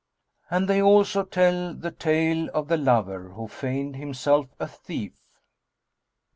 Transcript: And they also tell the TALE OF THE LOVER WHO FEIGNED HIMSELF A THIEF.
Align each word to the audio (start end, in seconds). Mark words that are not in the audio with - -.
And 0.49 0.67
they 0.67 0.81
also 0.81 1.23
tell 1.23 1.75
the 1.75 1.91
TALE 1.91 2.49
OF 2.55 2.67
THE 2.69 2.77
LOVER 2.77 3.33
WHO 3.33 3.47
FEIGNED 3.49 3.95
HIMSELF 3.97 4.47
A 4.59 4.65
THIEF. 4.67 5.13